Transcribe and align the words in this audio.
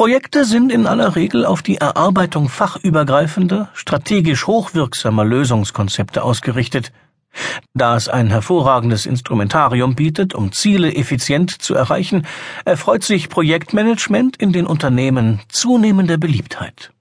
Projekte 0.00 0.46
sind 0.46 0.72
in 0.72 0.86
aller 0.86 1.14
Regel 1.14 1.44
auf 1.44 1.60
die 1.60 1.76
Erarbeitung 1.76 2.48
fachübergreifender, 2.48 3.68
strategisch 3.74 4.46
hochwirksamer 4.46 5.26
Lösungskonzepte 5.26 6.22
ausgerichtet. 6.22 6.90
Da 7.74 7.96
es 7.96 8.08
ein 8.08 8.30
hervorragendes 8.30 9.04
Instrumentarium 9.04 9.96
bietet, 9.96 10.34
um 10.34 10.52
Ziele 10.52 10.94
effizient 10.94 11.50
zu 11.50 11.74
erreichen, 11.74 12.26
erfreut 12.64 13.04
sich 13.04 13.28
Projektmanagement 13.28 14.38
in 14.38 14.54
den 14.54 14.64
Unternehmen 14.64 15.40
zunehmender 15.50 16.16
Beliebtheit. 16.16 16.92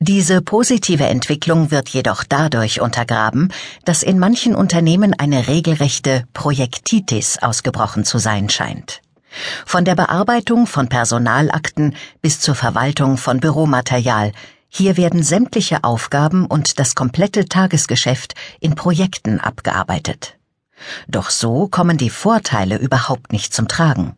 Diese 0.00 0.42
positive 0.42 1.04
Entwicklung 1.04 1.70
wird 1.70 1.90
jedoch 1.90 2.24
dadurch 2.28 2.80
untergraben, 2.80 3.52
dass 3.84 4.02
in 4.02 4.18
manchen 4.18 4.56
Unternehmen 4.56 5.14
eine 5.14 5.46
regelrechte 5.46 6.24
Projektitis 6.32 7.38
ausgebrochen 7.40 8.04
zu 8.04 8.18
sein 8.18 8.48
scheint. 8.48 9.00
Von 9.64 9.84
der 9.84 9.94
Bearbeitung 9.94 10.66
von 10.66 10.88
Personalakten 10.88 11.94
bis 12.20 12.40
zur 12.40 12.54
Verwaltung 12.54 13.16
von 13.16 13.40
Büromaterial, 13.40 14.32
hier 14.68 14.96
werden 14.96 15.22
sämtliche 15.22 15.84
Aufgaben 15.84 16.46
und 16.46 16.78
das 16.78 16.94
komplette 16.94 17.46
Tagesgeschäft 17.46 18.34
in 18.60 18.74
Projekten 18.74 19.40
abgearbeitet. 19.40 20.36
Doch 21.08 21.30
so 21.30 21.68
kommen 21.68 21.98
die 21.98 22.10
Vorteile 22.10 22.78
überhaupt 22.78 23.32
nicht 23.32 23.52
zum 23.52 23.68
Tragen. 23.68 24.16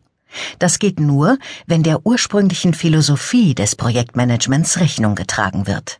Das 0.59 0.79
geht 0.79 0.99
nur, 0.99 1.37
wenn 1.67 1.83
der 1.83 2.05
ursprünglichen 2.05 2.73
Philosophie 2.73 3.53
des 3.53 3.75
Projektmanagements 3.75 4.79
Rechnung 4.79 5.15
getragen 5.15 5.67
wird. 5.67 5.99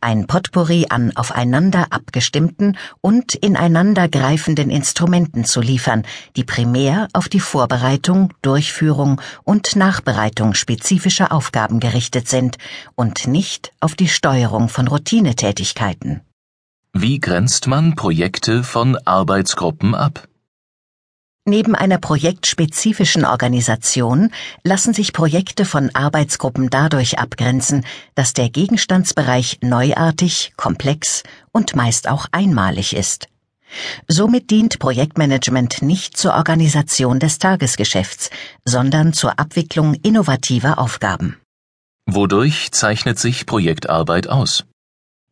Ein 0.00 0.26
Potpourri 0.26 0.86
an 0.88 1.12
aufeinander 1.16 1.86
abgestimmten 1.90 2.76
und 3.00 3.34
ineinandergreifenden 3.34 4.70
Instrumenten 4.70 5.44
zu 5.44 5.60
liefern, 5.60 6.04
die 6.36 6.44
primär 6.44 7.08
auf 7.12 7.28
die 7.28 7.40
Vorbereitung, 7.40 8.32
Durchführung 8.42 9.20
und 9.44 9.76
Nachbereitung 9.76 10.54
spezifischer 10.54 11.32
Aufgaben 11.32 11.80
gerichtet 11.80 12.28
sind 12.28 12.58
und 12.94 13.26
nicht 13.26 13.72
auf 13.80 13.94
die 13.94 14.08
Steuerung 14.08 14.68
von 14.68 14.88
Routinetätigkeiten. 14.88 16.22
Wie 16.92 17.20
grenzt 17.20 17.66
man 17.66 17.94
Projekte 17.94 18.64
von 18.64 18.96
Arbeitsgruppen 19.04 19.94
ab? 19.94 20.26
Neben 21.48 21.74
einer 21.74 21.96
projektspezifischen 21.96 23.24
Organisation 23.24 24.30
lassen 24.64 24.92
sich 24.92 25.14
Projekte 25.14 25.64
von 25.64 25.88
Arbeitsgruppen 25.94 26.68
dadurch 26.68 27.18
abgrenzen, 27.18 27.86
dass 28.14 28.34
der 28.34 28.50
Gegenstandsbereich 28.50 29.60
neuartig, 29.62 30.52
komplex 30.58 31.22
und 31.50 31.74
meist 31.74 32.06
auch 32.06 32.26
einmalig 32.32 32.94
ist. 32.94 33.28
Somit 34.06 34.50
dient 34.50 34.78
Projektmanagement 34.78 35.80
nicht 35.80 36.18
zur 36.18 36.34
Organisation 36.34 37.18
des 37.18 37.38
Tagesgeschäfts, 37.38 38.28
sondern 38.66 39.14
zur 39.14 39.38
Abwicklung 39.38 39.94
innovativer 39.94 40.78
Aufgaben. 40.78 41.38
Wodurch 42.04 42.72
zeichnet 42.72 43.18
sich 43.18 43.46
Projektarbeit 43.46 44.28
aus? 44.28 44.64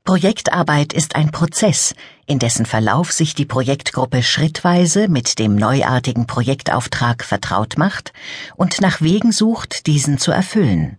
Projektarbeit 0.06 0.92
ist 0.92 1.16
ein 1.16 1.32
Prozess, 1.32 1.92
in 2.26 2.38
dessen 2.38 2.64
Verlauf 2.64 3.10
sich 3.10 3.34
die 3.34 3.44
Projektgruppe 3.44 4.22
schrittweise 4.22 5.08
mit 5.08 5.40
dem 5.40 5.56
neuartigen 5.56 6.28
Projektauftrag 6.28 7.24
vertraut 7.24 7.76
macht 7.76 8.12
und 8.54 8.80
nach 8.80 9.00
Wegen 9.00 9.32
sucht, 9.32 9.88
diesen 9.88 10.18
zu 10.18 10.30
erfüllen. 10.30 10.98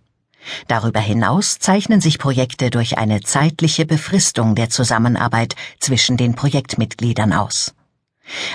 Darüber 0.66 1.00
hinaus 1.00 1.58
zeichnen 1.58 2.02
sich 2.02 2.18
Projekte 2.18 2.68
durch 2.68 2.98
eine 2.98 3.22
zeitliche 3.22 3.86
Befristung 3.86 4.54
der 4.54 4.68
Zusammenarbeit 4.68 5.56
zwischen 5.80 6.18
den 6.18 6.34
Projektmitgliedern 6.34 7.32
aus. 7.32 7.74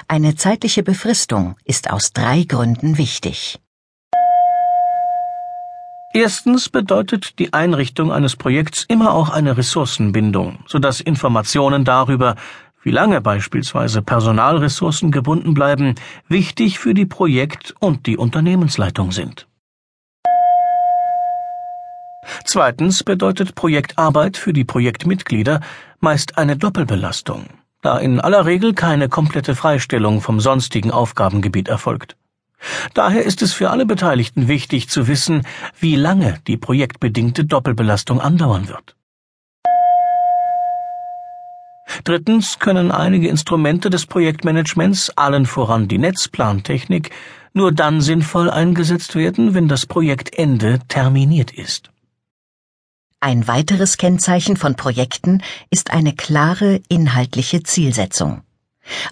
Eine 0.07 0.35
zeitliche 0.35 0.83
Befristung 0.83 1.55
ist 1.65 1.89
aus 1.89 2.13
drei 2.13 2.43
Gründen 2.43 2.99
wichtig. 2.99 3.59
Erstens 6.15 6.69
bedeutet 6.69 7.39
die 7.39 7.53
Einrichtung 7.53 8.11
eines 8.11 8.35
Projekts 8.35 8.85
immer 8.87 9.13
auch 9.13 9.29
eine 9.29 9.57
Ressourcenbindung, 9.57 10.59
sodass 10.67 11.01
Informationen 11.01 11.85
darüber, 11.85 12.35
wie 12.83 12.91
lange 12.91 13.19
beispielsweise 13.19 14.03
Personalressourcen 14.03 15.09
gebunden 15.09 15.55
bleiben, 15.55 15.95
wichtig 16.27 16.77
für 16.77 16.93
die 16.93 17.07
Projekt- 17.07 17.73
und 17.79 18.05
die 18.05 18.15
Unternehmensleitung 18.15 19.11
sind. 19.11 19.47
Zweitens 22.45 23.03
bedeutet 23.03 23.55
Projektarbeit 23.55 24.37
für 24.37 24.53
die 24.53 24.65
Projektmitglieder 24.65 25.61
meist 25.99 26.37
eine 26.37 26.57
Doppelbelastung, 26.57 27.45
da 27.81 27.97
in 27.97 28.21
aller 28.21 28.45
Regel 28.45 28.75
keine 28.75 29.09
komplette 29.09 29.55
Freistellung 29.55 30.21
vom 30.21 30.39
sonstigen 30.39 30.91
Aufgabengebiet 30.91 31.69
erfolgt. 31.69 32.15
Daher 32.93 33.23
ist 33.23 33.41
es 33.41 33.53
für 33.53 33.69
alle 33.69 33.85
Beteiligten 33.85 34.47
wichtig 34.47 34.89
zu 34.89 35.07
wissen, 35.07 35.43
wie 35.79 35.95
lange 35.95 36.39
die 36.47 36.57
projektbedingte 36.57 37.45
Doppelbelastung 37.45 38.21
andauern 38.21 38.67
wird. 38.67 38.95
Drittens 42.03 42.59
können 42.59 42.91
einige 42.91 43.27
Instrumente 43.27 43.89
des 43.89 44.05
Projektmanagements, 44.05 45.11
allen 45.11 45.45
voran 45.45 45.87
die 45.87 45.97
Netzplantechnik, 45.97 47.11
nur 47.53 47.71
dann 47.71 48.01
sinnvoll 48.01 48.49
eingesetzt 48.49 49.15
werden, 49.15 49.53
wenn 49.53 49.67
das 49.67 49.85
Projektende 49.85 50.79
terminiert 50.87 51.51
ist. 51.51 51.91
Ein 53.19 53.47
weiteres 53.47 53.97
Kennzeichen 53.97 54.57
von 54.57 54.75
Projekten 54.75 55.41
ist 55.69 55.91
eine 55.91 56.13
klare 56.13 56.81
inhaltliche 56.89 57.63
Zielsetzung. 57.63 58.41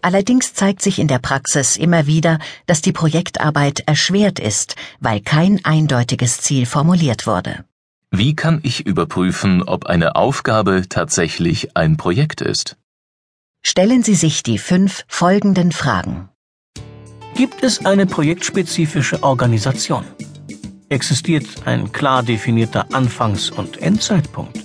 Allerdings 0.01 0.53
zeigt 0.53 0.81
sich 0.81 0.99
in 0.99 1.07
der 1.07 1.19
Praxis 1.19 1.77
immer 1.77 2.07
wieder, 2.07 2.39
dass 2.65 2.81
die 2.81 2.91
Projektarbeit 2.91 3.81
erschwert 3.85 4.39
ist, 4.39 4.75
weil 4.99 5.21
kein 5.21 5.63
eindeutiges 5.63 6.41
Ziel 6.41 6.65
formuliert 6.65 7.27
wurde. 7.27 7.65
Wie 8.11 8.35
kann 8.35 8.59
ich 8.63 8.85
überprüfen, 8.85 9.63
ob 9.63 9.85
eine 9.85 10.15
Aufgabe 10.17 10.83
tatsächlich 10.89 11.77
ein 11.77 11.95
Projekt 11.95 12.41
ist? 12.41 12.77
Stellen 13.63 14.03
Sie 14.03 14.15
sich 14.15 14.43
die 14.43 14.57
fünf 14.57 15.05
folgenden 15.07 15.71
Fragen. 15.71 16.27
Gibt 17.35 17.63
es 17.63 17.85
eine 17.85 18.05
projektspezifische 18.05 19.23
Organisation? 19.23 20.03
Existiert 20.89 21.45
ein 21.65 21.93
klar 21.93 22.21
definierter 22.21 22.87
Anfangs- 22.91 23.49
und 23.49 23.77
Endzeitpunkt? 23.81 24.59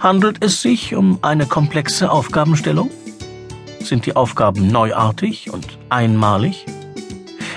Handelt 0.00 0.42
es 0.42 0.62
sich 0.62 0.94
um 0.94 1.18
eine 1.22 1.44
komplexe 1.44 2.10
Aufgabenstellung? 2.10 2.90
Sind 3.86 4.04
die 4.04 4.16
Aufgaben 4.16 4.66
neuartig 4.66 5.50
und 5.52 5.78
einmalig? 5.90 6.66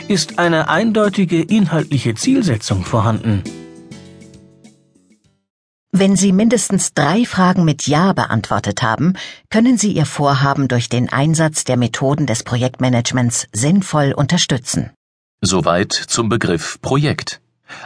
Ist 0.08 0.38
eine 0.38 0.70
eindeutige 0.70 1.42
inhaltliche 1.42 2.14
Zielsetzung 2.14 2.84
vorhanden? 2.84 3.44
Wenn 5.92 6.16
Sie 6.16 6.32
mindestens 6.32 6.94
drei 6.94 7.26
Fragen 7.26 7.66
mit 7.66 7.88
Ja 7.88 8.14
beantwortet 8.14 8.84
haben, 8.84 9.16
können 9.50 9.80
Sie 9.80 9.92
Ihr 9.92 10.06
Vorhaben 10.06 10.68
durch 10.68 10.88
den 10.88 11.12
Einsatz 11.12 11.64
der 11.64 11.78
Methoden 11.78 12.28
des 12.28 12.44
Projektmanagements 12.44 13.48
sinnvoll 13.52 14.14
unterstützen. 14.16 14.92
Soweit 15.42 15.94
zum 15.94 16.30
Begriff 16.30 16.80
Projekt. 16.80 17.42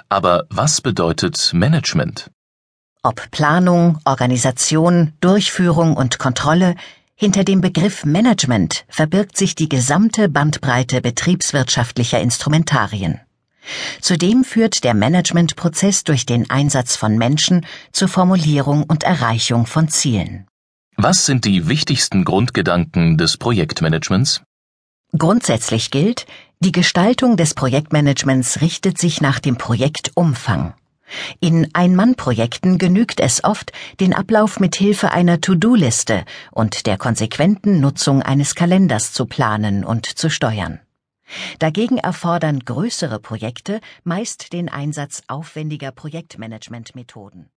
Aber 0.10 0.48
was 0.50 0.82
bedeutet 0.82 1.52
Management? 1.54 2.30
Ob 3.04 3.32
Planung, 3.32 4.00
Organisation, 4.04 5.14
Durchführung 5.22 5.96
und 5.96 6.20
Kontrolle, 6.20 6.76
hinter 7.16 7.44
dem 7.44 7.62
Begriff 7.62 8.06
Management 8.06 8.86
verbirgt 8.90 9.38
sich 9.38 9.56
die 9.56 9.70
gesamte 9.70 10.30
Bandbreite 10.30 11.02
betriebswirtschaftlicher 11.02 12.20
Instrumentarien. 12.20 13.22
Zudem 14.02 14.44
führt 14.44 14.84
der 14.84 14.94
Managementprozess 14.94 16.04
durch 16.04 16.26
den 16.26 16.50
Einsatz 16.50 16.96
von 16.96 17.18
Menschen 17.18 17.66
zur 17.92 18.08
Formulierung 18.08 18.84
und 18.84 19.04
Erreichung 19.04 19.66
von 19.66 19.88
Zielen. 19.88 20.48
Was 20.98 21.26
sind 21.26 21.46
die 21.46 21.68
wichtigsten 21.68 22.24
Grundgedanken 22.24 23.18
des 23.18 23.38
Projektmanagements? 23.38 24.42
Grundsätzlich 25.18 25.92
gilt, 25.92 26.26
die 26.60 26.72
Gestaltung 26.72 27.38
des 27.38 27.54
Projektmanagements 27.54 28.62
richtet 28.62 28.98
sich 28.98 29.22
nach 29.22 29.40
dem 29.40 29.58
Projektumfang. 29.58 30.74
In 31.40 31.70
Ein-Mann-Projekten 31.74 32.78
genügt 32.78 33.20
es 33.20 33.44
oft, 33.44 33.72
den 34.00 34.14
Ablauf 34.14 34.60
mit 34.60 34.76
Hilfe 34.76 35.12
einer 35.12 35.42
To-Do-Liste 35.42 36.26
und 36.52 36.86
der 36.86 36.98
konsequenten 36.98 37.80
Nutzung 37.80 38.22
eines 38.22 38.56
Kalenders 38.56 39.14
zu 39.14 39.26
planen 39.26 39.84
und 39.84 40.06
zu 40.06 40.30
steuern. 40.30 40.80
Dagegen 41.60 41.98
erfordern 41.98 42.60
größere 42.60 43.20
Projekte 43.20 43.80
meist 44.04 44.54
den 44.54 44.70
Einsatz 44.70 45.24
aufwendiger 45.28 45.92
Projektmanagementmethoden. 45.92 47.50